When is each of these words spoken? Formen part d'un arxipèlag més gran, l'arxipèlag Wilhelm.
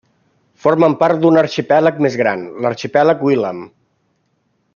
Formen 0.63 0.95
part 1.03 1.19
d'un 1.25 1.37
arxipèlag 1.41 2.01
més 2.07 2.17
gran, 2.23 2.41
l'arxipèlag 2.65 3.23
Wilhelm. 3.29 3.61